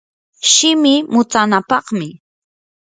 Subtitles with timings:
[0.51, 2.09] shimi mutsanapaqmi.